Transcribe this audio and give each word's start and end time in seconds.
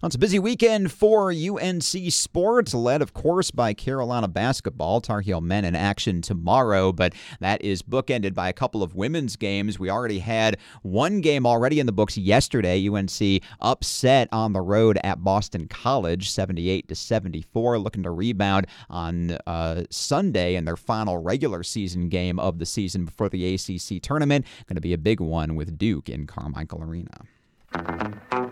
It's 0.00 0.14
a 0.14 0.18
busy 0.18 0.38
weekend 0.38 0.92
for 0.92 1.32
UNC 1.32 1.82
sports, 1.82 2.72
led, 2.72 3.02
of 3.02 3.14
course, 3.14 3.50
by 3.50 3.74
Carolina 3.74 4.28
basketball. 4.28 5.00
Tar 5.00 5.22
Heel 5.22 5.40
men 5.40 5.64
in 5.64 5.74
action 5.74 6.22
tomorrow, 6.22 6.92
but 6.92 7.14
that 7.40 7.60
is 7.62 7.82
bookended 7.82 8.32
by 8.32 8.48
a 8.48 8.52
couple 8.52 8.84
of 8.84 8.94
women's 8.94 9.34
games. 9.34 9.80
We 9.80 9.90
already 9.90 10.20
had 10.20 10.58
one 10.82 11.20
game 11.20 11.44
already 11.44 11.80
in 11.80 11.86
the 11.86 11.92
books 11.92 12.16
yesterday. 12.16 12.88
UNC 12.88 13.42
upset 13.60 14.28
on 14.30 14.52
the 14.52 14.60
road 14.60 15.00
at 15.02 15.24
Boston 15.24 15.66
College, 15.66 16.30
78 16.30 16.86
to 16.86 16.94
74, 16.94 17.80
looking 17.80 18.04
to 18.04 18.12
rebound 18.12 18.68
on 18.88 19.36
uh, 19.48 19.82
Sunday 19.90 20.54
in 20.54 20.64
their 20.64 20.76
final 20.76 21.18
regular 21.18 21.64
season 21.64 22.08
game 22.08 22.38
of 22.38 22.60
the 22.60 22.66
season 22.66 23.04
before 23.04 23.28
the 23.28 23.54
ACC 23.54 24.00
tournament. 24.00 24.46
Going 24.68 24.76
to 24.76 24.80
be 24.80 24.92
a 24.92 24.98
big 24.98 25.18
one 25.18 25.56
with 25.56 25.76
Duke 25.76 26.08
in 26.08 26.28
Carmichael 26.28 26.84
Arena. 26.84 28.47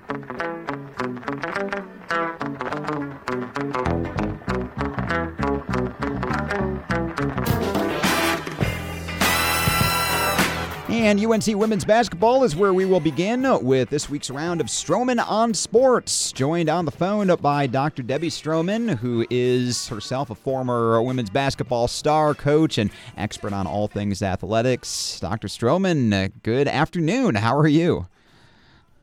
And 11.07 11.25
UNC 11.25 11.47
women's 11.55 11.85
basketball 11.85 12.43
is 12.43 12.57
where 12.57 12.75
we 12.75 12.85
will 12.85 12.99
begin 12.99 13.47
with 13.65 13.91
this 13.91 14.11
week's 14.11 14.29
round 14.29 14.61
of 14.61 14.67
Stroman 14.67 15.25
on 15.25 15.55
Sports. 15.55 16.33
Joined 16.33 16.69
on 16.69 16.85
the 16.85 16.91
phone 16.91 17.33
by 17.37 17.69
Dr. 17.69 18.03
Debbie 18.03 18.29
Stroman, 18.29 18.97
who 18.97 19.25
is 19.31 19.87
herself 19.87 20.31
a 20.31 20.35
former 20.35 21.01
women's 21.01 21.31
basketball 21.31 21.87
star, 21.87 22.35
coach, 22.35 22.77
and 22.77 22.91
expert 23.17 23.53
on 23.53 23.69
all 23.69 23.87
things 23.87 24.21
athletics. 24.21 25.21
Dr. 25.21 25.47
Stroman, 25.47 26.33
good 26.43 26.67
afternoon. 26.67 27.37
How 27.37 27.57
are 27.57 27.69
you? 27.69 28.09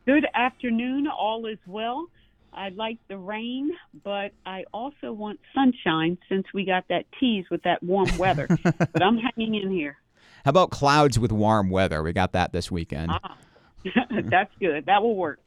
Good 0.06 0.28
afternoon. 0.34 1.08
All 1.08 1.46
is 1.46 1.60
well. 1.66 2.08
I 2.52 2.68
like 2.68 2.98
the 3.08 3.18
rain, 3.18 3.72
but 4.04 4.34
I 4.46 4.66
also 4.74 5.14
want 5.14 5.40
sunshine 5.56 6.18
since 6.28 6.48
we 6.54 6.66
got 6.66 6.86
that 6.90 7.06
tease 7.18 7.46
with 7.50 7.64
that 7.64 7.82
warm 7.82 8.18
weather. 8.18 8.50
but 8.64 9.02
I'm 9.02 9.18
hanging 9.18 9.56
in 9.56 9.72
here. 9.72 9.98
How 10.46 10.50
about 10.50 10.72
clouds 10.72 11.18
with 11.18 11.32
warm 11.32 11.70
weather? 11.70 12.04
We 12.04 12.12
got 12.14 12.34
that 12.34 12.52
this 12.52 12.70
weekend. 12.70 13.12
Ah, 13.12 13.38
that's 14.30 14.52
good. 14.60 14.86
That 14.86 15.02
will 15.02 15.16
work. 15.16 15.40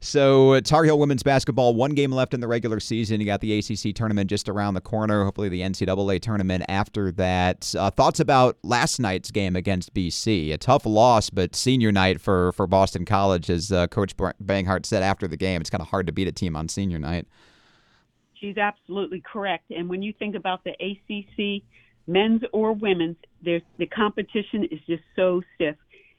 So, 0.00 0.60
Tar 0.60 0.84
Heel 0.84 0.98
women's 0.98 1.22
basketball, 1.22 1.74
one 1.74 1.92
game 1.92 2.12
left 2.12 2.34
in 2.34 2.40
the 2.40 2.48
regular 2.48 2.78
season. 2.80 3.20
You 3.20 3.26
got 3.26 3.40
the 3.40 3.58
ACC 3.58 3.94
tournament 3.94 4.28
just 4.28 4.48
around 4.48 4.74
the 4.74 4.80
corner. 4.80 5.24
Hopefully, 5.24 5.48
the 5.48 5.62
NCAA 5.62 6.20
tournament 6.20 6.64
after 6.68 7.10
that. 7.12 7.74
Uh, 7.76 7.90
thoughts 7.90 8.20
about 8.20 8.58
last 8.62 8.98
night's 9.00 9.30
game 9.30 9.56
against 9.56 9.94
BC? 9.94 10.52
A 10.52 10.58
tough 10.58 10.84
loss, 10.84 11.30
but 11.30 11.56
senior 11.56 11.92
night 11.92 12.20
for 12.20 12.52
for 12.52 12.66
Boston 12.66 13.04
College, 13.04 13.48
as 13.48 13.72
uh, 13.72 13.86
Coach 13.86 14.16
Banghart 14.16 14.84
said 14.84 15.02
after 15.02 15.26
the 15.26 15.36
game. 15.36 15.60
It's 15.60 15.70
kind 15.70 15.82
of 15.82 15.88
hard 15.88 16.06
to 16.06 16.12
beat 16.12 16.28
a 16.28 16.32
team 16.32 16.56
on 16.56 16.68
senior 16.68 16.98
night. 16.98 17.26
She's 18.34 18.58
absolutely 18.58 19.20
correct. 19.20 19.70
And 19.70 19.88
when 19.88 20.02
you 20.02 20.12
think 20.18 20.34
about 20.34 20.64
the 20.64 20.72
ACC 20.72 21.62
men's 22.06 22.42
or 22.52 22.72
women's, 22.72 23.16
there's 23.44 23.62
the 23.78 23.86
competition 23.86 24.64
is 24.70 24.80
just 24.86 25.02
so 25.16 25.42
stiff. 25.54 25.76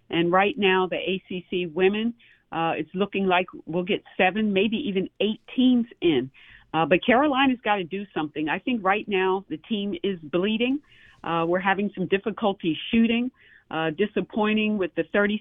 And 0.10 0.32
right 0.32 0.56
now, 0.58 0.88
the 0.88 0.98
ACC 0.98 1.74
women, 1.74 2.14
uh, 2.52 2.74
it's 2.76 2.90
looking 2.94 3.26
like 3.26 3.48
we'll 3.66 3.84
get 3.84 4.04
seven, 4.18 4.54
maybe 4.54 4.78
even 4.78 5.10
eight 5.20 5.42
teams 5.56 5.86
in. 6.02 6.30
Uh, 6.74 6.86
but 6.86 7.06
Carolina's 7.06 7.60
got 7.64 7.76
to 7.76 7.84
do 7.84 8.06
something. 8.14 8.50
I 8.50 8.60
think 8.60 8.84
right 8.84 9.08
now 9.08 9.46
the 9.50 9.58
team 9.58 9.96
is 10.04 10.20
bleeding. 10.22 10.80
Uh, 11.24 11.46
we're 11.48 11.60
having 11.60 11.92
some 11.96 12.08
difficulty 12.08 12.78
shooting. 12.92 13.32
Uh, 13.72 13.90
disappointing 13.92 14.78
with 14.78 14.92
the 14.94 15.04
36% 15.16 15.40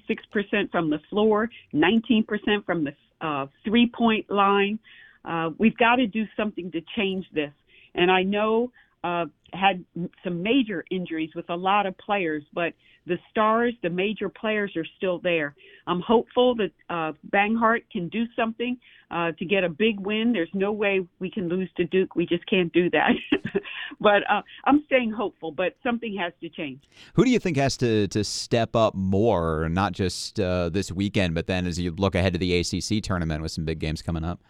from 0.71 0.89
the 0.89 0.99
floor, 1.11 1.51
19% 1.75 2.25
from 2.65 2.85
the 2.85 2.95
uh, 3.21 3.47
three 3.63 3.91
point 3.95 4.31
line. 4.31 4.79
Uh, 5.23 5.51
we've 5.59 5.77
got 5.77 5.97
to 5.97 6.07
do 6.07 6.25
something 6.35 6.71
to 6.73 6.81
change 6.97 7.27
this. 7.35 7.53
And 7.95 8.11
I 8.11 8.23
know 8.23 8.73
uh, 9.05 9.27
had 9.53 9.85
some 10.25 10.43
major 10.43 10.85
injuries 10.91 11.31
with 11.35 11.49
a 11.51 11.57
lot 11.57 11.87
of 11.87 11.97
players, 11.99 12.43
but 12.55 12.73
the 13.07 13.19
stars, 13.31 13.75
the 13.83 13.91
major 13.91 14.29
players 14.29 14.73
are 14.77 14.87
still 14.97 15.19
there. 15.19 15.55
I'm 15.87 16.01
hopeful 16.01 16.55
that 16.57 16.71
uh, 16.89 17.13
Banghart 17.31 17.83
can 17.91 18.09
do 18.09 18.25
something 18.37 18.79
uh, 19.11 19.33
to 19.39 19.45
get 19.45 19.65
a 19.65 19.69
big 19.69 19.99
win. 19.99 20.33
There's 20.33 20.51
no 20.55 20.73
way 20.73 21.01
we 21.19 21.31
can 21.31 21.49
lose 21.49 21.69
to 21.77 21.85
Duke. 21.85 22.15
We 22.15 22.27
just 22.27 22.47
can't 22.47 22.73
do 22.73 22.89
that. 22.91 23.11
but 24.01 24.23
uh, 24.31 24.43
I'm 24.65 24.85
staying 24.87 25.11
hopeful, 25.11 25.51
but 25.51 25.77
something 25.83 26.17
has 26.17 26.33
to 26.41 26.49
change. 26.49 26.83
Who 27.15 27.25
do 27.25 27.31
you 27.31 27.41
think 27.41 27.57
has 27.57 27.77
to, 27.79 28.07
to 28.09 28.23
step 28.23 28.77
up 28.77 28.95
more, 28.95 29.69
not 29.69 29.93
just 29.93 30.39
uh, 30.39 30.69
this 30.69 30.93
weekend, 30.93 31.35
but 31.35 31.49
then 31.49 31.67
as 31.67 31.79
you 31.79 31.91
look 31.91 32.15
ahead 32.15 32.35
to 32.35 32.39
the 32.39 32.57
ACC 32.59 33.03
tournament 33.03 33.43
with 33.43 33.51
some 33.51 33.65
big 33.65 33.81
games 33.81 34.01
coming 34.01 34.25
up? 34.25 34.41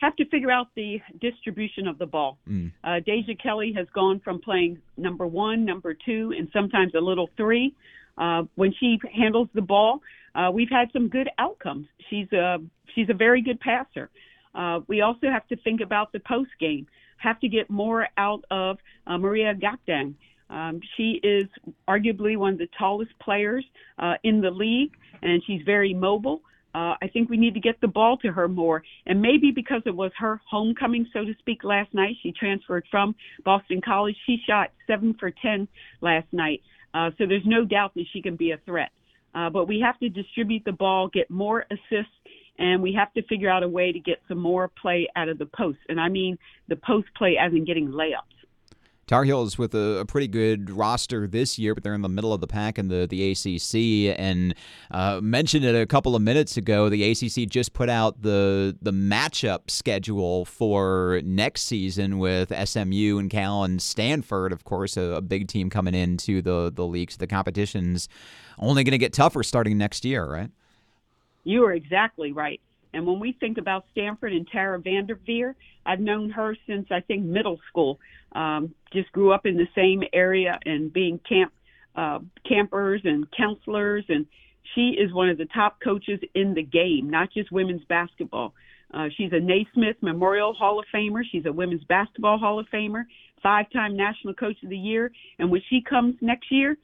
Have 0.00 0.16
to 0.16 0.24
figure 0.26 0.50
out 0.50 0.68
the 0.74 1.00
distribution 1.20 1.86
of 1.86 1.98
the 1.98 2.06
ball. 2.06 2.38
Mm. 2.48 2.72
Uh, 2.82 3.00
Deja 3.04 3.34
Kelly 3.34 3.72
has 3.76 3.86
gone 3.94 4.20
from 4.20 4.40
playing 4.40 4.78
number 4.96 5.26
one, 5.26 5.64
number 5.64 5.94
two, 5.94 6.32
and 6.36 6.48
sometimes 6.52 6.94
a 6.94 7.00
little 7.00 7.28
three. 7.36 7.74
Uh, 8.18 8.42
when 8.54 8.72
she 8.80 8.98
handles 9.14 9.48
the 9.54 9.62
ball, 9.62 10.00
uh, 10.34 10.50
we've 10.52 10.70
had 10.70 10.88
some 10.92 11.08
good 11.08 11.28
outcomes. 11.38 11.86
She's 12.08 12.30
a 12.32 12.58
she's 12.94 13.08
a 13.08 13.14
very 13.14 13.42
good 13.42 13.60
passer. 13.60 14.10
Uh, 14.54 14.80
we 14.88 15.00
also 15.00 15.28
have 15.30 15.46
to 15.48 15.56
think 15.56 15.80
about 15.80 16.12
the 16.12 16.20
post 16.20 16.50
game. 16.58 16.86
Have 17.18 17.38
to 17.40 17.48
get 17.48 17.70
more 17.70 18.08
out 18.16 18.44
of 18.50 18.78
uh, 19.06 19.18
Maria 19.18 19.54
Gakdang. 19.54 20.14
Um, 20.48 20.80
she 20.96 21.20
is 21.22 21.44
arguably 21.86 22.36
one 22.36 22.54
of 22.54 22.58
the 22.58 22.68
tallest 22.76 23.12
players 23.20 23.64
uh, 23.98 24.14
in 24.24 24.40
the 24.40 24.50
league, 24.50 24.92
and 25.22 25.42
she's 25.46 25.62
very 25.62 25.94
mobile. 25.94 26.42
Uh, 26.74 26.94
I 27.02 27.08
think 27.12 27.28
we 27.28 27.36
need 27.36 27.54
to 27.54 27.60
get 27.60 27.80
the 27.80 27.88
ball 27.88 28.16
to 28.18 28.28
her 28.28 28.48
more. 28.48 28.82
And 29.06 29.20
maybe 29.20 29.50
because 29.50 29.82
it 29.86 29.94
was 29.94 30.12
her 30.18 30.40
homecoming, 30.48 31.06
so 31.12 31.24
to 31.24 31.34
speak, 31.40 31.64
last 31.64 31.92
night, 31.92 32.16
she 32.22 32.32
transferred 32.32 32.84
from 32.90 33.14
Boston 33.44 33.80
College. 33.84 34.16
She 34.26 34.38
shot 34.46 34.70
seven 34.86 35.14
for 35.18 35.30
10 35.30 35.66
last 36.00 36.26
night. 36.32 36.62
Uh, 36.94 37.10
so 37.18 37.26
there's 37.26 37.46
no 37.46 37.64
doubt 37.64 37.94
that 37.94 38.04
she 38.12 38.22
can 38.22 38.36
be 38.36 38.52
a 38.52 38.58
threat. 38.66 38.90
Uh, 39.34 39.50
but 39.50 39.66
we 39.66 39.80
have 39.80 39.98
to 40.00 40.08
distribute 40.08 40.64
the 40.64 40.72
ball, 40.72 41.08
get 41.08 41.30
more 41.30 41.64
assists, 41.70 42.12
and 42.58 42.82
we 42.82 42.92
have 42.92 43.12
to 43.14 43.22
figure 43.22 43.48
out 43.48 43.62
a 43.62 43.68
way 43.68 43.92
to 43.92 43.98
get 43.98 44.20
some 44.28 44.38
more 44.38 44.70
play 44.80 45.08
out 45.16 45.28
of 45.28 45.38
the 45.38 45.46
post. 45.46 45.78
And 45.88 46.00
I 46.00 46.08
mean 46.08 46.38
the 46.68 46.76
post 46.76 47.08
play 47.16 47.36
as 47.40 47.52
in 47.52 47.64
getting 47.64 47.88
layups. 47.88 48.39
Tar 49.10 49.24
Heels 49.24 49.58
with 49.58 49.74
a, 49.74 49.98
a, 49.98 50.04
pretty 50.04 50.28
good 50.28 50.70
roster 50.70 51.26
this 51.26 51.58
year, 51.58 51.74
but 51.74 51.82
they're 51.82 51.94
in 51.94 52.02
the 52.02 52.08
middle 52.08 52.32
of 52.32 52.40
the 52.40 52.46
pack 52.46 52.78
in 52.78 52.86
the, 52.86 53.08
the 53.08 53.32
ACC. 53.32 54.16
And 54.16 54.54
uh, 54.92 55.20
mentioned 55.20 55.64
it 55.64 55.74
a 55.74 55.84
couple 55.84 56.14
of 56.14 56.22
minutes 56.22 56.56
ago, 56.56 56.88
the 56.88 57.10
ACC 57.10 57.48
just 57.48 57.72
put 57.72 57.88
out 57.90 58.22
the 58.22 58.78
the 58.80 58.92
matchup 58.92 59.68
schedule 59.68 60.44
for 60.44 61.20
next 61.24 61.62
season 61.62 62.20
with 62.20 62.52
SMU 62.56 63.18
and 63.18 63.28
Cal 63.28 63.64
and 63.64 63.82
Stanford, 63.82 64.52
of 64.52 64.62
course, 64.62 64.96
a, 64.96 65.02
a 65.02 65.20
big 65.20 65.48
team 65.48 65.70
coming 65.70 65.96
into 65.96 66.40
the 66.40 66.70
the 66.72 66.86
leagues. 66.86 67.16
The 67.16 67.26
competition's 67.26 68.08
only 68.60 68.84
going 68.84 68.92
to 68.92 68.98
get 68.98 69.12
tougher 69.12 69.42
starting 69.42 69.76
next 69.76 70.04
year, 70.04 70.24
right? 70.24 70.52
You 71.42 71.64
are 71.64 71.72
exactly 71.72 72.30
right. 72.30 72.60
And 72.92 73.06
when 73.06 73.20
we 73.20 73.32
think 73.32 73.58
about 73.58 73.84
Stanford 73.92 74.32
and 74.32 74.46
Tara 74.48 74.80
VanDerveer, 74.80 75.54
I've 75.86 76.00
known 76.00 76.30
her 76.30 76.56
since 76.66 76.86
I 76.90 77.00
think 77.00 77.24
middle 77.24 77.58
school. 77.68 78.00
Um, 78.32 78.74
just 78.92 79.10
grew 79.12 79.32
up 79.32 79.46
in 79.46 79.56
the 79.56 79.68
same 79.74 80.02
area 80.12 80.58
and 80.64 80.92
being 80.92 81.20
camp 81.28 81.52
uh, 81.96 82.20
campers 82.48 83.00
and 83.04 83.26
counselors, 83.32 84.04
and 84.08 84.26
she 84.74 84.90
is 84.90 85.12
one 85.12 85.28
of 85.28 85.38
the 85.38 85.46
top 85.46 85.78
coaches 85.82 86.20
in 86.34 86.54
the 86.54 86.62
game, 86.62 87.10
not 87.10 87.32
just 87.32 87.50
women's 87.50 87.84
basketball. 87.84 88.54
Uh, 88.92 89.08
she's 89.16 89.32
a 89.32 89.40
Naismith 89.40 89.96
Memorial 90.00 90.52
Hall 90.52 90.78
of 90.78 90.84
Famer. 90.94 91.22
She's 91.30 91.46
a 91.46 91.52
women's 91.52 91.84
basketball 91.84 92.38
Hall 92.38 92.58
of 92.58 92.66
Famer, 92.72 93.04
five-time 93.42 93.96
National 93.96 94.34
Coach 94.34 94.56
of 94.62 94.70
the 94.70 94.76
Year. 94.76 95.10
And 95.38 95.50
when 95.50 95.62
she 95.68 95.80
comes 95.80 96.16
next 96.20 96.50
year, 96.50 96.76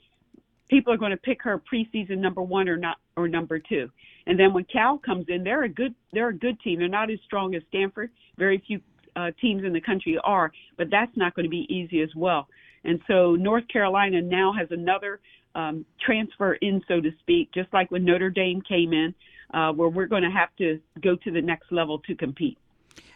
people 0.68 0.92
are 0.92 0.96
going 0.96 1.12
to 1.12 1.16
pick 1.16 1.42
her 1.42 1.62
preseason 1.72 2.18
number 2.18 2.42
one 2.42 2.68
or 2.68 2.76
not 2.76 2.98
or 3.16 3.28
number 3.28 3.58
two. 3.58 3.90
And 4.26 4.38
then 4.38 4.52
when 4.52 4.64
Cal 4.64 4.98
comes 4.98 5.26
in, 5.28 5.44
they're 5.44 5.64
a 5.64 5.68
good 5.68 5.94
they're 6.12 6.28
a 6.28 6.36
good 6.36 6.60
team. 6.60 6.78
They're 6.78 6.88
not 6.88 7.10
as 7.10 7.18
strong 7.24 7.54
as 7.54 7.62
Stanford. 7.68 8.10
Very 8.36 8.62
few 8.66 8.80
uh, 9.14 9.30
teams 9.40 9.64
in 9.64 9.72
the 9.72 9.80
country 9.80 10.18
are, 10.24 10.52
but 10.76 10.88
that's 10.90 11.16
not 11.16 11.34
going 11.34 11.44
to 11.44 11.50
be 11.50 11.66
easy 11.72 12.02
as 12.02 12.10
well. 12.14 12.48
And 12.84 13.00
so 13.08 13.34
North 13.34 13.66
Carolina 13.68 14.20
now 14.20 14.52
has 14.52 14.68
another 14.70 15.20
um, 15.54 15.84
transfer 16.04 16.54
in, 16.54 16.82
so 16.86 17.00
to 17.00 17.10
speak, 17.20 17.52
just 17.52 17.72
like 17.72 17.90
when 17.90 18.04
Notre 18.04 18.30
Dame 18.30 18.60
came 18.60 18.92
in, 18.92 19.14
uh, 19.54 19.72
where 19.72 19.88
we're 19.88 20.06
going 20.06 20.22
to 20.22 20.30
have 20.30 20.50
to 20.58 20.78
go 21.02 21.16
to 21.16 21.30
the 21.30 21.40
next 21.40 21.72
level 21.72 21.98
to 22.00 22.14
compete. 22.14 22.58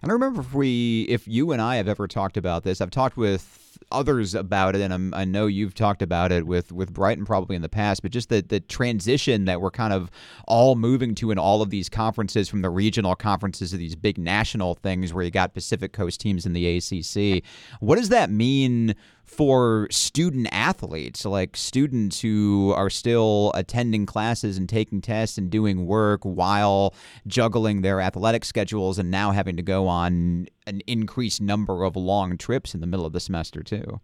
And 0.02 0.10
I 0.10 0.14
remember 0.14 0.40
if 0.40 0.54
we, 0.54 1.02
if 1.02 1.28
you 1.28 1.52
and 1.52 1.60
I 1.60 1.76
have 1.76 1.86
ever 1.86 2.08
talked 2.08 2.36
about 2.36 2.64
this, 2.64 2.80
I've 2.80 2.90
talked 2.90 3.16
with 3.16 3.69
others 3.92 4.34
about 4.34 4.74
it, 4.76 4.80
and 4.80 4.92
I'm, 4.92 5.14
i 5.14 5.24
know 5.24 5.46
you've 5.46 5.74
talked 5.74 6.02
about 6.02 6.32
it 6.32 6.46
with 6.46 6.72
with 6.72 6.92
Brighton 6.92 7.24
probably 7.24 7.56
in 7.56 7.62
the 7.62 7.68
past, 7.68 8.02
but 8.02 8.10
just 8.10 8.28
the 8.28 8.42
the 8.42 8.60
transition 8.60 9.44
that 9.46 9.60
we're 9.60 9.70
kind 9.70 9.92
of 9.92 10.10
all 10.46 10.76
moving 10.76 11.14
to 11.16 11.30
in 11.30 11.38
all 11.38 11.62
of 11.62 11.70
these 11.70 11.88
conferences, 11.88 12.48
from 12.48 12.62
the 12.62 12.70
regional 12.70 13.14
conferences 13.14 13.70
to 13.70 13.76
these 13.76 13.96
big 13.96 14.18
national 14.18 14.74
things 14.74 15.12
where 15.12 15.24
you 15.24 15.30
got 15.30 15.54
Pacific 15.54 15.92
Coast 15.92 16.20
teams 16.20 16.46
in 16.46 16.52
the 16.52 16.76
ACC. 16.76 17.44
What 17.80 17.96
does 17.96 18.08
that 18.10 18.30
mean? 18.30 18.94
for 19.30 19.86
student 19.92 20.48
athletes, 20.50 21.24
like 21.24 21.56
students 21.56 22.20
who 22.20 22.74
are 22.76 22.90
still 22.90 23.52
attending 23.54 24.04
classes 24.04 24.58
and 24.58 24.68
taking 24.68 25.00
tests 25.00 25.38
and 25.38 25.48
doing 25.50 25.86
work 25.86 26.24
while 26.24 26.92
juggling 27.28 27.82
their 27.82 28.00
athletic 28.00 28.44
schedules 28.44 28.98
and 28.98 29.08
now 29.08 29.30
having 29.30 29.56
to 29.56 29.62
go 29.62 29.86
on 29.86 30.48
an 30.70 30.80
increased 30.86 31.40
number 31.40 31.84
of 31.84 31.96
long 31.96 32.38
trips 32.38 32.74
in 32.74 32.80
the 32.80 32.86
middle 32.86 33.04
of 33.04 33.12
the 33.12 33.20
semester, 33.20 33.62
too? 33.62 34.00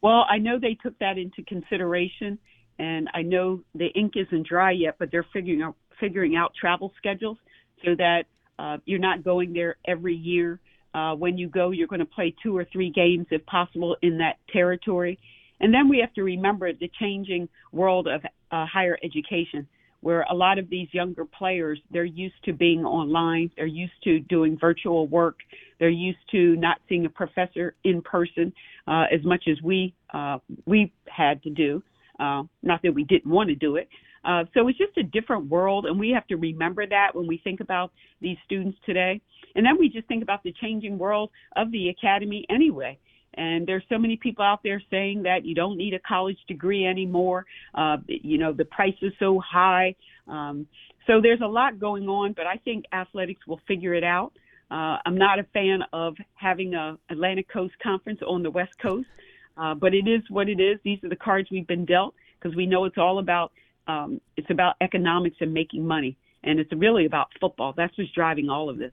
Well, 0.00 0.24
I 0.28 0.38
know 0.38 0.58
they 0.60 0.76
took 0.80 0.98
that 0.98 1.18
into 1.18 1.42
consideration, 1.42 2.38
and 2.78 3.08
I 3.14 3.22
know 3.22 3.62
the 3.74 3.86
ink 3.86 4.12
isn't 4.16 4.46
dry 4.46 4.72
yet, 4.72 4.96
but 4.98 5.10
they're 5.10 5.26
figuring 5.32 5.62
out 5.62 5.76
figuring 6.00 6.36
out 6.36 6.52
travel 6.60 6.92
schedules 6.98 7.38
so 7.84 7.94
that 7.96 8.24
uh, 8.58 8.78
you're 8.84 8.98
not 8.98 9.24
going 9.24 9.52
there 9.52 9.76
every 9.86 10.14
year 10.14 10.60
uh, 10.94 11.14
when 11.14 11.36
you 11.36 11.48
go, 11.48 11.70
you're 11.70 11.88
going 11.88 12.00
to 12.00 12.06
play 12.06 12.34
two 12.42 12.56
or 12.56 12.64
three 12.72 12.90
games, 12.90 13.26
if 13.30 13.44
possible, 13.46 13.96
in 14.02 14.18
that 14.18 14.36
territory. 14.52 15.18
And 15.60 15.72
then 15.72 15.88
we 15.88 15.98
have 15.98 16.12
to 16.14 16.22
remember 16.22 16.72
the 16.72 16.90
changing 17.00 17.48
world 17.72 18.06
of 18.06 18.22
uh, 18.50 18.66
higher 18.66 18.98
education, 19.02 19.66
where 20.04 20.26
a 20.30 20.34
lot 20.34 20.58
of 20.58 20.68
these 20.68 20.86
younger 20.92 21.24
players, 21.24 21.80
they're 21.90 22.04
used 22.04 22.34
to 22.44 22.52
being 22.52 22.84
online, 22.84 23.50
they're 23.56 23.64
used 23.64 23.94
to 24.04 24.20
doing 24.20 24.54
virtual 24.60 25.08
work, 25.08 25.36
they're 25.80 25.88
used 25.88 26.18
to 26.30 26.56
not 26.56 26.76
seeing 26.90 27.06
a 27.06 27.08
professor 27.08 27.74
in 27.84 28.02
person 28.02 28.52
uh, 28.86 29.04
as 29.10 29.24
much 29.24 29.44
as 29.50 29.56
we 29.62 29.94
uh, 30.12 30.36
we 30.66 30.92
had 31.08 31.42
to 31.42 31.48
do. 31.48 31.82
Uh, 32.20 32.42
not 32.62 32.82
that 32.82 32.92
we 32.92 33.04
didn't 33.04 33.30
want 33.30 33.48
to 33.48 33.54
do 33.54 33.76
it. 33.76 33.88
Uh, 34.26 34.44
so 34.52 34.68
it's 34.68 34.76
just 34.76 34.96
a 34.98 35.02
different 35.02 35.48
world, 35.48 35.86
and 35.86 35.98
we 35.98 36.10
have 36.10 36.26
to 36.26 36.36
remember 36.36 36.86
that 36.86 37.14
when 37.14 37.26
we 37.26 37.40
think 37.42 37.60
about 37.60 37.90
these 38.20 38.36
students 38.44 38.76
today. 38.84 39.18
And 39.54 39.64
then 39.64 39.78
we 39.78 39.88
just 39.88 40.06
think 40.06 40.22
about 40.22 40.42
the 40.42 40.52
changing 40.60 40.98
world 40.98 41.30
of 41.56 41.72
the 41.72 41.88
academy 41.88 42.44
anyway. 42.50 42.98
And 43.36 43.66
there's 43.66 43.82
so 43.88 43.98
many 43.98 44.16
people 44.16 44.44
out 44.44 44.60
there 44.62 44.82
saying 44.90 45.24
that 45.24 45.44
you 45.44 45.54
don't 45.54 45.76
need 45.76 45.94
a 45.94 45.98
college 45.98 46.38
degree 46.46 46.86
anymore. 46.86 47.46
Uh, 47.74 47.96
you 48.06 48.38
know, 48.38 48.52
the 48.52 48.64
price 48.64 48.94
is 49.02 49.12
so 49.18 49.40
high. 49.40 49.94
Um, 50.28 50.66
so 51.06 51.20
there's 51.20 51.40
a 51.42 51.46
lot 51.46 51.78
going 51.78 52.08
on, 52.08 52.32
but 52.32 52.46
I 52.46 52.56
think 52.56 52.84
athletics 52.92 53.46
will 53.46 53.60
figure 53.66 53.94
it 53.94 54.04
out. 54.04 54.32
Uh, 54.70 54.96
I'm 55.04 55.18
not 55.18 55.38
a 55.38 55.44
fan 55.52 55.80
of 55.92 56.16
having 56.34 56.74
a 56.74 56.98
Atlantic 57.10 57.48
Coast 57.48 57.74
Conference 57.82 58.20
on 58.26 58.42
the 58.42 58.50
West 58.50 58.72
Coast, 58.80 59.08
uh, 59.56 59.74
but 59.74 59.94
it 59.94 60.08
is 60.08 60.22
what 60.30 60.48
it 60.48 60.60
is. 60.60 60.78
These 60.82 61.04
are 61.04 61.08
the 61.08 61.16
cards 61.16 61.48
we've 61.50 61.66
been 61.66 61.84
dealt 61.84 62.14
because 62.40 62.56
we 62.56 62.66
know 62.66 62.84
it's 62.84 62.98
all 62.98 63.18
about 63.18 63.52
um, 63.86 64.20
it's 64.38 64.50
about 64.50 64.76
economics 64.80 65.36
and 65.40 65.52
making 65.52 65.86
money, 65.86 66.16
and 66.42 66.58
it's 66.58 66.72
really 66.72 67.04
about 67.04 67.28
football. 67.38 67.74
That's 67.76 67.96
what's 67.98 68.10
driving 68.12 68.48
all 68.48 68.70
of 68.70 68.78
this. 68.78 68.92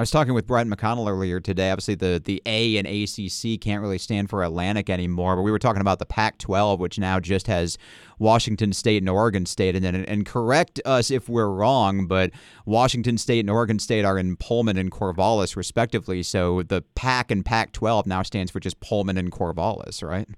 I 0.00 0.02
was 0.02 0.10
talking 0.10 0.32
with 0.32 0.46
Brighton 0.46 0.74
McConnell 0.74 1.10
earlier 1.10 1.40
today. 1.40 1.70
Obviously, 1.70 1.94
the, 1.94 2.22
the 2.24 2.40
A 2.46 2.78
and 2.78 2.88
ACC 2.88 3.60
can't 3.60 3.82
really 3.82 3.98
stand 3.98 4.30
for 4.30 4.42
Atlantic 4.42 4.88
anymore, 4.88 5.36
but 5.36 5.42
we 5.42 5.50
were 5.50 5.58
talking 5.58 5.82
about 5.82 5.98
the 5.98 6.06
Pac 6.06 6.38
12, 6.38 6.80
which 6.80 6.98
now 6.98 7.20
just 7.20 7.48
has 7.48 7.76
Washington 8.18 8.72
State 8.72 9.02
and 9.02 9.10
Oregon 9.10 9.44
State. 9.44 9.76
And, 9.76 9.84
and, 9.84 10.08
and 10.08 10.24
correct 10.24 10.80
us 10.86 11.10
if 11.10 11.28
we're 11.28 11.50
wrong, 11.50 12.06
but 12.06 12.30
Washington 12.64 13.18
State 13.18 13.40
and 13.40 13.50
Oregon 13.50 13.78
State 13.78 14.06
are 14.06 14.18
in 14.18 14.36
Pullman 14.36 14.78
and 14.78 14.90
Corvallis, 14.90 15.54
respectively. 15.54 16.22
So 16.22 16.62
the 16.62 16.80
Pac 16.94 17.30
and 17.30 17.44
Pac 17.44 17.72
12 17.72 18.06
now 18.06 18.22
stands 18.22 18.50
for 18.50 18.58
just 18.58 18.80
Pullman 18.80 19.18
and 19.18 19.30
Corvallis, 19.30 20.02
right? 20.02 20.30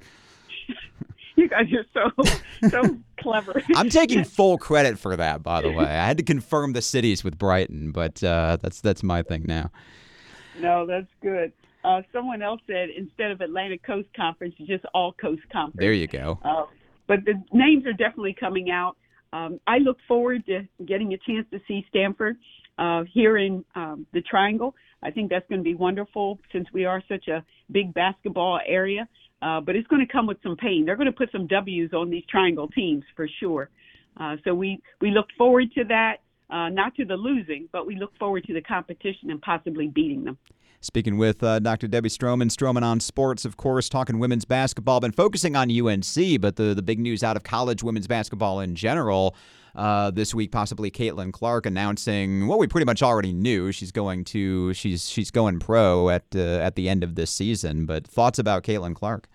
you 1.37 1.49
guys 1.49 1.67
are 1.73 2.11
so 2.19 2.69
so 2.69 2.99
clever. 3.20 3.62
I'm 3.75 3.88
taking 3.88 4.25
full 4.25 4.58
credit 4.58 4.99
for 4.99 5.17
that, 5.17 5.43
by 5.43 5.62
the 5.62 5.70
way. 5.70 5.84
I 5.84 6.06
had 6.06 6.17
to 6.19 6.23
confirm 6.23 6.73
the 6.73 6.82
cities 6.82 7.25
with 7.25 7.38
Brighton, 7.38 7.93
but 7.93 8.23
uh, 8.23 8.58
that's 8.61 8.81
that's 8.81 9.02
my 9.02 9.23
thing 9.23 9.44
now. 9.46 9.70
No, 10.61 10.87
that's 10.87 11.08
good. 11.23 11.52
Uh, 11.84 12.02
someone 12.12 12.43
else 12.43 12.61
said 12.67 12.90
instead 12.96 13.31
of 13.31 13.40
Atlantic 13.40 13.82
Coast 13.82 14.08
Conference, 14.14 14.55
just 14.67 14.84
All 14.94 15.12
Coast 15.12 15.43
Conference. 15.52 15.81
There 15.81 15.93
you 15.93 16.06
go. 16.06 16.38
Uh, 16.44 16.67
but 17.08 17.25
the 17.25 17.35
names 17.52 17.87
are 17.87 17.93
definitely 17.93 18.37
coming 18.38 18.70
out. 18.70 18.96
Um, 19.32 19.58
I 19.67 19.78
look 19.78 19.96
forward 20.06 20.44
to 20.46 20.69
getting 20.85 21.12
a 21.14 21.19
chance 21.19 21.46
to 21.52 21.61
see 21.67 21.85
Stanford 21.88 22.37
uh, 22.78 23.02
here 23.12 23.37
in 23.38 23.64
um, 23.75 24.06
the 24.12 24.20
Triangle. 24.20 24.75
I 25.02 25.11
think 25.11 25.31
that's 25.31 25.49
going 25.49 25.61
to 25.61 25.64
be 25.64 25.75
wonderful 25.75 26.38
since 26.52 26.69
we 26.73 26.85
are 26.85 27.02
such 27.08 27.26
a 27.28 27.44
big 27.70 27.93
basketball 27.93 28.61
area. 28.64 29.08
Uh, 29.43 29.61
but 29.61 29.75
it's 29.75 29.89
going 29.89 30.06
to 30.06 30.11
come 30.11 30.27
with 30.27 30.39
some 30.43 30.56
pain. 30.56 30.85
They're 30.87 30.97
going 30.97 31.06
to 31.06 31.12
put 31.12 31.31
some 31.33 31.47
W's 31.49 31.93
on 31.93 32.11
these 32.11 32.25
triangle 32.31 32.69
teams 32.69 33.03
for 33.17 33.29
sure. 33.41 33.71
Uh, 34.19 34.37
so 34.44 34.55
we, 34.55 34.81
we 35.00 35.11
look 35.11 35.27
forward 35.37 35.73
to 35.73 35.85
that, 35.85 36.19
uh, 36.49 36.69
not 36.69 36.94
to 36.97 37.05
the 37.05 37.17
losing, 37.17 37.69
but 37.73 37.87
we 37.87 37.97
look 37.97 38.17
forward 38.19 38.44
to 38.44 38.55
the 38.55 38.61
competition 38.61 39.31
and 39.31 39.41
possibly 39.43 39.89
beating 39.89 40.25
them. 40.25 40.39
Speaking 40.81 41.17
with 41.17 41.43
uh, 41.43 41.59
Dr. 41.61 41.87
Debbie 41.89 42.09
Stroman, 42.09 42.50
Stroman 42.50 42.83
on 42.83 43.00
Sports, 43.00 43.44
of 43.44 43.56
course, 43.56 43.89
talking 43.89 44.19
women's 44.19 44.44
basketball, 44.44 45.00
been 45.00 45.12
focusing 45.12 45.56
on 45.56 45.71
UNC, 45.71 46.41
but 46.41 46.56
the, 46.56 46.75
the 46.75 46.83
big 46.83 46.99
news 46.99 47.23
out 47.23 47.37
of 47.37 47.45
college 47.45 47.83
women's 47.83 48.09
basketball 48.09 48.61
in 48.61 48.75
general 48.75 49.35
uh, 49.75 50.11
this 50.11 50.35
week, 50.35 50.53
possibly 50.53 50.91
Caitlin 50.91 51.33
Clark 51.33 51.67
announcing 51.67 52.47
what 52.47 52.59
we 52.59 52.67
pretty 52.67 52.85
much 52.85 53.03
already 53.03 53.33
knew. 53.33 53.73
She's 53.73 53.93
going 53.93 54.25
to 54.25 54.75
she's 54.75 55.09
she's 55.09 55.31
going 55.31 55.61
pro 55.61 56.11
at 56.11 56.25
uh, 56.35 56.59
at 56.59 56.75
the 56.75 56.88
end 56.88 57.03
of 57.03 57.15
this 57.15 57.31
season. 57.31 57.87
But 57.87 58.06
thoughts 58.06 58.38
about 58.38 58.65
Caitlin 58.65 58.95
Clark? 58.95 59.29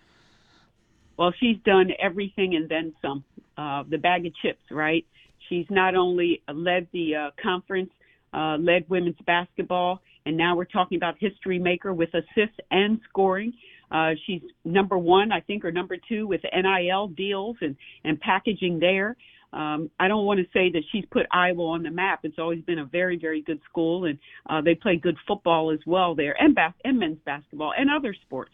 Well, 1.17 1.33
she's 1.39 1.57
done 1.65 1.89
everything 1.99 2.55
and 2.55 2.69
then 2.69 2.93
some. 3.01 3.23
Uh, 3.57 3.83
the 3.89 3.97
bag 3.97 4.25
of 4.25 4.33
chips, 4.35 4.61
right? 4.69 5.03
She's 5.49 5.65
not 5.69 5.95
only 5.95 6.43
led 6.53 6.87
the 6.93 7.15
uh, 7.15 7.29
conference, 7.41 7.89
uh, 8.33 8.57
led 8.57 8.87
women's 8.87 9.15
basketball, 9.25 9.99
and 10.27 10.37
now 10.37 10.55
we're 10.55 10.65
talking 10.65 10.97
about 10.97 11.15
history 11.19 11.57
maker 11.57 11.91
with 11.93 12.09
assists 12.13 12.59
and 12.69 12.99
scoring. 13.09 13.53
Uh, 13.89 14.11
she's 14.25 14.41
number 14.63 14.97
one, 14.97 15.31
I 15.31 15.39
think, 15.39 15.65
or 15.65 15.71
number 15.71 15.95
two 16.07 16.27
with 16.27 16.41
NIL 16.43 17.07
deals 17.07 17.55
and, 17.61 17.75
and 18.03 18.19
packaging 18.19 18.79
there. 18.79 19.15
Um, 19.53 19.89
I 19.99 20.07
don't 20.07 20.25
want 20.25 20.39
to 20.39 20.45
say 20.53 20.69
that 20.73 20.83
she's 20.91 21.05
put 21.09 21.25
Iowa 21.31 21.63
on 21.69 21.83
the 21.83 21.89
map. 21.89 22.19
It's 22.23 22.37
always 22.37 22.61
been 22.63 22.79
a 22.79 22.85
very, 22.85 23.17
very 23.17 23.41
good 23.41 23.61
school, 23.69 24.05
and 24.05 24.19
uh, 24.49 24.61
they 24.61 24.75
play 24.75 24.97
good 24.97 25.15
football 25.25 25.71
as 25.71 25.79
well 25.87 26.13
there, 26.13 26.35
and, 26.39 26.53
bas- 26.53 26.73
and 26.83 26.99
men's 26.99 27.19
basketball 27.25 27.73
and 27.75 27.89
other 27.89 28.13
sports. 28.25 28.51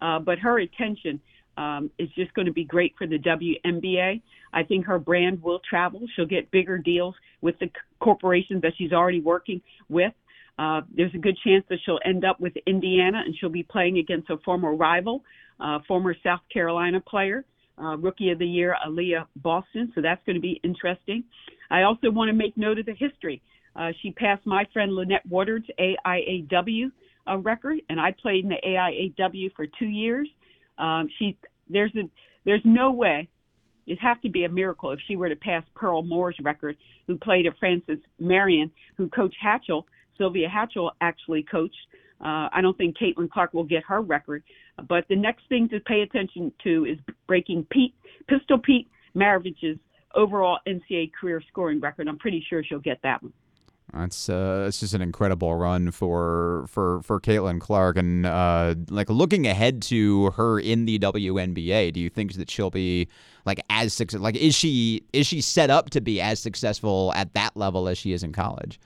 Uh, 0.00 0.18
but 0.20 0.38
her 0.38 0.60
attention 0.60 1.20
um, 1.56 1.90
is 1.98 2.08
just 2.14 2.32
going 2.34 2.46
to 2.46 2.52
be 2.52 2.64
great 2.64 2.94
for 2.96 3.06
the 3.06 3.18
WNBA. 3.18 4.20
I 4.52 4.62
think 4.62 4.86
her 4.86 4.98
brand 4.98 5.42
will 5.42 5.60
travel. 5.68 6.00
She'll 6.14 6.26
get 6.26 6.50
bigger 6.50 6.78
deals 6.78 7.14
with 7.40 7.58
the 7.58 7.70
corporations 8.00 8.62
that 8.62 8.72
she's 8.76 8.92
already 8.92 9.20
working 9.20 9.60
with. 9.88 10.12
Uh, 10.58 10.80
there's 10.94 11.14
a 11.14 11.18
good 11.18 11.36
chance 11.44 11.64
that 11.68 11.78
she'll 11.84 12.00
end 12.04 12.24
up 12.24 12.40
with 12.40 12.54
Indiana 12.66 13.22
and 13.24 13.34
she'll 13.38 13.50
be 13.50 13.62
playing 13.62 13.98
against 13.98 14.30
a 14.30 14.38
former 14.38 14.74
rival, 14.74 15.22
uh, 15.60 15.78
former 15.86 16.14
South 16.22 16.40
Carolina 16.52 17.00
player 17.00 17.44
uh, 17.78 17.96
Rookie 17.96 18.30
of 18.30 18.38
the 18.38 18.46
Year, 18.46 18.76
Aliyah 18.86 19.26
Boston. 19.36 19.92
So 19.94 20.00
that's 20.00 20.24
going 20.24 20.36
to 20.36 20.40
be 20.40 20.60
interesting. 20.64 21.24
I 21.70 21.82
also 21.82 22.10
want 22.10 22.28
to 22.28 22.32
make 22.32 22.56
note 22.56 22.78
of 22.78 22.86
the 22.86 22.94
history. 22.94 23.42
Uh, 23.74 23.90
she 24.00 24.10
passed 24.12 24.46
my 24.46 24.64
friend 24.72 24.92
Lynette 24.92 25.26
Woodard's 25.28 25.66
AIAW 25.78 26.90
uh, 27.28 27.38
record, 27.38 27.78
and 27.90 28.00
I 28.00 28.14
played 28.20 28.44
in 28.44 28.50
the 28.50 28.60
AIAW 28.66 29.54
for 29.54 29.66
two 29.78 29.86
years. 29.86 30.28
Um, 30.78 31.08
she 31.18 31.36
there's 31.68 31.94
a 31.96 32.08
there's 32.44 32.62
no 32.64 32.92
way 32.92 33.28
it'd 33.86 33.98
have 34.00 34.20
to 34.22 34.28
be 34.28 34.44
a 34.44 34.48
miracle 34.48 34.90
if 34.92 34.98
she 35.06 35.16
were 35.16 35.28
to 35.28 35.36
pass 35.36 35.62
Pearl 35.74 36.02
Moore's 36.02 36.36
record, 36.42 36.76
who 37.06 37.16
played 37.16 37.46
at 37.46 37.58
Francis 37.58 37.98
Marion, 38.18 38.70
who 38.96 39.08
Coach 39.08 39.34
Hatchell, 39.42 39.84
Sylvia 40.18 40.48
Hatchell 40.48 40.90
actually 41.00 41.44
coached. 41.44 41.76
Uh, 42.20 42.48
I 42.52 42.60
don't 42.62 42.76
think 42.78 42.96
Caitlin 42.96 43.30
Clark 43.30 43.52
will 43.52 43.64
get 43.64 43.84
her 43.84 44.00
record, 44.00 44.42
but 44.88 45.04
the 45.08 45.16
next 45.16 45.42
thing 45.48 45.68
to 45.68 45.80
pay 45.80 46.00
attention 46.00 46.52
to 46.64 46.86
is 46.86 46.98
breaking 47.26 47.66
Pete 47.70 47.94
Pistol 48.28 48.58
Pete 48.58 48.88
Maravich's 49.14 49.78
overall 50.14 50.58
NCAA 50.66 51.12
career 51.12 51.42
scoring 51.48 51.80
record. 51.80 52.08
I'm 52.08 52.18
pretty 52.18 52.44
sure 52.48 52.64
she'll 52.64 52.78
get 52.78 52.98
that 53.02 53.22
one. 53.22 53.32
That's 53.92 54.28
uh, 54.28 54.64
it's 54.66 54.80
just 54.80 54.94
an 54.94 55.00
incredible 55.00 55.54
run 55.54 55.90
for 55.90 56.66
for 56.68 57.02
for 57.02 57.20
Caitlin 57.20 57.60
Clark, 57.60 57.96
and 57.96 58.26
uh, 58.26 58.74
like 58.90 59.08
looking 59.08 59.46
ahead 59.46 59.80
to 59.82 60.30
her 60.32 60.58
in 60.58 60.86
the 60.86 60.98
WNBA. 60.98 61.92
Do 61.92 62.00
you 62.00 62.10
think 62.10 62.34
that 62.34 62.50
she'll 62.50 62.70
be 62.70 63.08
like 63.44 63.60
as 63.70 63.94
successful? 63.94 64.24
Like, 64.24 64.36
is 64.36 64.54
she 64.54 65.04
is 65.12 65.26
she 65.26 65.40
set 65.40 65.70
up 65.70 65.90
to 65.90 66.00
be 66.00 66.20
as 66.20 66.40
successful 66.40 67.12
at 67.14 67.32
that 67.34 67.56
level 67.56 67.88
as 67.88 67.96
she 67.96 68.12
is 68.12 68.22
in 68.24 68.32
college? 68.32 68.80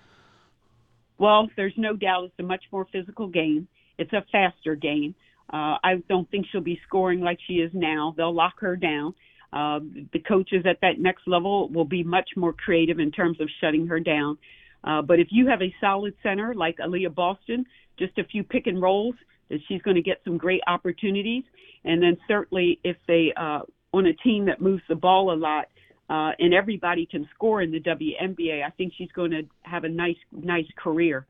Well, 1.19 1.49
there's 1.57 1.75
no 1.77 1.97
doubt 1.97 2.25
it's 2.25 2.35
a 2.39 2.43
much 2.43 2.65
more 2.71 2.87
physical 2.93 3.27
game. 3.27 3.69
It's 3.99 4.13
a 4.13 4.25
faster 4.31 4.75
game. 4.75 5.15
Uh, 5.53 5.77
I 5.83 6.03
don't 6.09 6.31
think 6.31 6.47
she'll 6.51 6.61
be 6.61 6.81
scoring 6.87 7.21
like 7.21 7.39
she 7.47 7.55
is 7.55 7.71
now. 7.75 8.15
They'll 8.17 8.35
lock 8.35 8.61
her 8.61 8.77
down. 8.77 9.15
Uh, 9.53 9.81
the 10.13 10.21
coaches 10.21 10.65
at 10.65 10.81
that 10.83 11.01
next 11.01 11.27
level 11.27 11.69
will 11.69 11.85
be 11.85 12.05
much 12.05 12.31
more 12.37 12.53
creative 12.53 13.01
in 13.01 13.11
terms 13.11 13.41
of 13.41 13.49
shutting 13.61 13.89
her 13.89 13.99
down. 13.99 14.39
Uh, 14.85 15.03
but 15.03 15.21
if 15.21 15.29
you 15.31 15.47
have 15.47 15.63
a 15.63 15.75
solid 15.81 16.15
center 16.23 16.55
like 16.55 16.79
Aliyah 16.79 17.15
Boston, 17.15 17.65
just 17.99 18.17
a 18.19 18.25
few 18.25 18.43
pick 18.43 18.67
and 18.67 18.81
rolls 18.81 19.15
that 19.51 19.59
she's 19.69 19.83
going 19.83 19.97
to 19.97 20.03
get 20.03 20.21
some 20.25 20.39
great 20.39 20.63
opportunities. 20.67 21.45
And 21.85 22.03
then 22.03 22.17
certainly 22.27 22.81
if 22.85 22.97
they 23.07 23.33
uh, 23.37 23.61
on 23.93 24.07
a 24.07 24.15
team 24.15 24.47
that 24.47 24.61
moves 24.61 24.83
the 24.89 24.95
ball 24.95 25.33
a 25.33 25.37
lot 25.37 25.67
uh, 26.09 26.33
and 26.39 26.55
everybody 26.55 27.07
can 27.07 27.29
score 27.35 27.63
in 27.63 27.71
the 27.71 27.81
WNBA, 27.81 28.65
I 28.65 28.71
think 28.71 28.93
she's 28.97 29.13
going 29.13 29.31
to 29.33 29.43
have 29.63 29.85
a 29.85 29.89
nice 29.89 30.17
nice 30.33 30.67
career. 30.77 31.27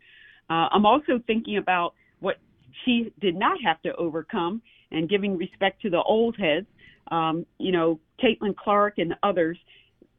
Uh, 0.49 0.69
I'm 0.73 0.87
also 0.87 1.21
thinking 1.26 1.59
about 1.59 1.95
what 2.21 2.37
she 2.85 3.12
did 3.21 3.37
not 3.37 3.59
have 3.64 3.80
to 3.83 3.95
overcome 3.97 4.62
and 4.90 5.09
giving 5.09 5.37
respect 5.37 5.83
to 5.83 5.90
the 5.90 6.02
old 6.02 6.37
heads. 6.37 6.66
Um, 7.11 7.47
you 7.59 7.73
know, 7.73 8.00
Caitlin 8.23 8.54
Clark 8.57 8.99
and 8.99 9.14
others, 9.23 9.59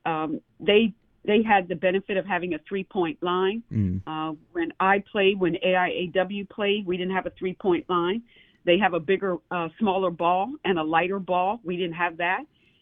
um, 0.05 0.41
they 0.59 0.93
they 1.25 1.43
had 1.43 1.67
the 1.67 1.75
benefit 1.75 2.17
of 2.17 2.25
having 2.25 2.53
a 2.53 2.59
three 2.67 2.83
point 2.83 3.21
line. 3.21 3.63
Mm. 3.71 4.01
Uh, 4.07 4.35
when 4.53 4.71
I 4.79 5.03
played, 5.11 5.39
when 5.39 5.55
AIAW 5.65 6.49
played, 6.49 6.85
we 6.85 6.97
didn't 6.97 7.13
have 7.13 7.25
a 7.25 7.31
three 7.37 7.53
point 7.53 7.89
line. 7.89 8.23
They 8.65 8.77
have 8.77 8.93
a 8.93 8.99
bigger, 8.99 9.37
uh, 9.49 9.69
smaller 9.79 10.11
ball 10.11 10.53
and 10.65 10.77
a 10.77 10.83
lighter 10.83 11.19
ball. 11.19 11.59
We 11.63 11.77
didn't 11.77 11.95
have 11.95 12.17
that. 12.17 12.41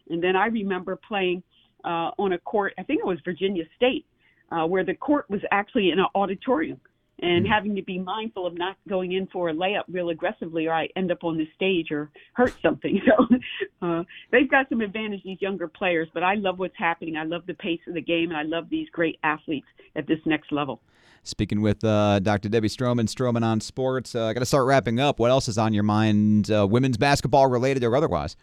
And 0.10 0.24
then 0.24 0.36
I 0.36 0.48
remember 0.48 0.98
playing 1.08 1.43
uh, 1.86 2.12
on 2.17 2.34
a 2.34 2.38
court, 2.39 2.74
I 2.77 2.84
think 2.84 3.00
it 3.00 3.05
was 3.05 3.19
Virginia 3.24 3.63
State, 3.75 4.05
uh, 4.51 4.65
where 4.65 4.84
the 4.84 4.96
court 4.96 5.29
was 5.29 5.41
actually 5.51 5.91
in 5.91 6.00
an 6.00 6.08
auditorium 6.15 6.79
and 7.22 7.46
mm-hmm. 7.46 7.52
having 7.52 7.76
to 7.76 7.82
be 7.82 8.00
mindful 8.00 8.46
of 8.46 8.58
not 8.58 8.78
going 8.88 9.14
in 9.14 9.28
for 9.28 9.50
a 9.50 9.54
layup 9.54 9.84
real 9.90 10.10
aggressively 10.10 10.68
or 10.68 10.74
I 10.74 10.90
end 10.96 11.12
up 11.12 11.24
on 11.24 11.38
the 11.38 11.48
stage 11.56 11.92
or 11.92 12.10
hurt 12.34 12.56
something. 12.62 13.02
So 13.10 13.88
uh, 13.88 14.04
they've 14.32 14.50
got 14.50 14.68
some 14.70 14.82
advantage, 14.82 15.22
these 15.24 15.42
younger 15.42 15.68
players, 15.68 16.08
but 16.14 16.22
I 16.22 16.36
love 16.36 16.60
what's 16.60 16.78
happening. 16.78 17.16
I 17.16 17.24
love 17.24 17.46
the 17.48 17.54
pace 17.54 17.80
of 17.88 17.94
the 17.94 18.02
game, 18.02 18.30
and 18.30 18.38
I 18.38 18.44
love 18.44 18.70
these 18.70 18.88
great 18.90 19.18
athletes 19.24 19.68
at 19.96 20.06
this 20.08 20.20
next 20.26 20.52
level. 20.52 20.82
Speaking 21.24 21.62
with 21.62 21.84
uh, 21.84 22.20
Dr. 22.20 22.50
Debbie 22.50 22.68
Stroman, 22.68 23.06
Stroman 23.06 23.44
on 23.44 23.62
Sports. 23.62 24.16
Uh, 24.16 24.26
I 24.26 24.34
got 24.34 24.42
to 24.42 24.46
start 24.46 24.66
wrapping 24.66 25.00
up. 25.00 25.20
What 25.20 25.32
else 25.32 25.48
is 25.48 25.58
on 25.58 25.74
your 25.74 25.84
mind, 25.84 26.52
uh, 26.52 26.68
women's 26.68 26.98
basketball 26.98 27.48
related 27.48 27.84
or 27.84 27.96
otherwise? 27.96 28.36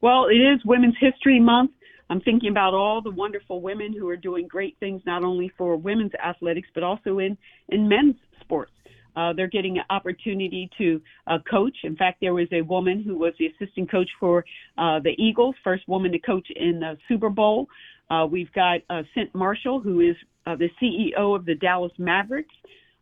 Well, 0.00 0.26
it 0.26 0.36
is 0.36 0.64
Women's 0.64 0.96
History 1.00 1.40
Month. 1.40 1.70
I'm 2.08 2.20
thinking 2.20 2.50
about 2.50 2.74
all 2.74 3.02
the 3.02 3.10
wonderful 3.10 3.60
women 3.60 3.92
who 3.92 4.08
are 4.08 4.16
doing 4.16 4.46
great 4.46 4.76
things, 4.78 5.02
not 5.06 5.24
only 5.24 5.50
for 5.58 5.76
women's 5.76 6.12
athletics, 6.14 6.68
but 6.74 6.82
also 6.82 7.18
in, 7.18 7.36
in 7.68 7.88
men's 7.88 8.16
sports. 8.40 8.72
Uh, 9.16 9.32
they're 9.32 9.48
getting 9.48 9.78
an 9.78 9.84
opportunity 9.88 10.68
to 10.76 11.00
uh, 11.26 11.38
coach. 11.50 11.74
In 11.84 11.96
fact, 11.96 12.18
there 12.20 12.34
was 12.34 12.48
a 12.52 12.60
woman 12.60 13.02
who 13.02 13.16
was 13.16 13.32
the 13.38 13.46
assistant 13.46 13.90
coach 13.90 14.10
for 14.20 14.44
uh, 14.76 15.00
the 15.00 15.14
Eagles, 15.18 15.54
first 15.64 15.88
woman 15.88 16.12
to 16.12 16.18
coach 16.18 16.46
in 16.54 16.80
the 16.80 16.98
Super 17.08 17.30
Bowl. 17.30 17.66
Uh, 18.10 18.26
we've 18.30 18.52
got 18.52 18.80
uh, 18.90 19.02
Cynt 19.14 19.34
Marshall, 19.34 19.80
who 19.80 20.00
is 20.00 20.16
uh, 20.46 20.54
the 20.54 20.68
CEO 20.80 21.34
of 21.34 21.46
the 21.46 21.54
Dallas 21.54 21.92
Mavericks. 21.98 22.54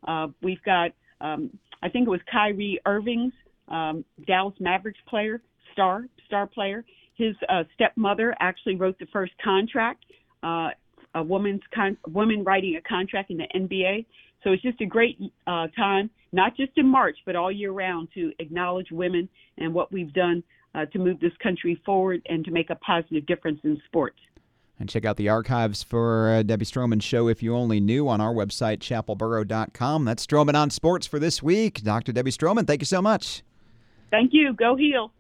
Uh, 0.06 0.28
we've 0.40 0.62
got, 0.62 0.92
um, 1.20 1.50
I 1.82 1.88
think 1.88 2.06
it 2.06 2.11
was 2.11 2.20
Kyrie 2.30 2.80
Irving's 2.87 3.32
um, 3.68 4.04
Dallas 4.26 4.54
Mavericks 4.61 5.00
player, 5.08 5.42
star 5.73 6.06
star 6.26 6.46
player. 6.46 6.84
His 7.14 7.35
uh, 7.49 7.64
stepmother 7.75 8.35
actually 8.40 8.76
wrote 8.76 8.99
the 8.99 9.06
first 9.12 9.33
contract, 9.42 10.04
uh, 10.42 10.71
a 11.14 11.23
woman's 11.23 11.62
con- 11.75 11.97
woman 12.09 12.42
writing 12.44 12.76
a 12.76 12.88
contract 12.88 13.30
in 13.30 13.38
the 13.38 13.47
NBA. 13.54 14.06
So 14.42 14.52
it's 14.52 14.62
just 14.62 14.80
a 14.80 14.87
great 14.87 15.18
uh, 15.47 15.68
time, 15.76 16.11
not 16.33 16.56
just 16.56 16.73
in 16.76 16.87
March, 16.87 17.16
but 17.25 17.37
all 17.37 17.50
year 17.50 17.71
round, 17.71 18.09
to 18.14 18.33
acknowledge 18.38 18.88
women 18.90 19.28
and 19.59 19.73
what 19.73 19.92
we've 19.92 20.12
done 20.12 20.42
uh, 20.75 20.87
to 20.87 20.99
move 20.99 21.21
this 21.21 21.33
country 21.42 21.80
forward 21.87 22.21
and 22.28 22.44
to 22.44 22.50
make 22.50 22.71
a 22.71 22.75
positive 22.76 23.25
difference 23.26 23.61
in 23.64 23.80
sports. 23.87 24.18
And 24.78 24.88
check 24.88 25.04
out 25.04 25.16
the 25.16 25.28
archives 25.28 25.85
for 25.85 26.30
uh, 26.30 26.42
Debbie 26.42 26.64
Stroman's 26.64 27.04
show 27.04 27.28
if 27.28 27.42
you 27.44 27.54
only 27.54 27.78
knew 27.78 28.09
on 28.09 28.21
our 28.21 28.35
website, 28.35 28.78
chapelboro.com. 28.78 30.04
That's 30.04 30.26
Stroman 30.26 30.54
on 30.54 30.71
Sports 30.71 31.06
for 31.06 31.21
this 31.21 31.42
week. 31.42 31.83
Dr. 31.83 32.12
Debbie 32.12 32.33
Stroman, 32.33 32.66
thank 32.66 32.83
you 32.83 32.87
so 32.87 33.00
much. 33.00 33.42
Thank 34.11 34.30
you. 34.33 34.52
Go 34.52 34.75
Heels. 34.75 35.11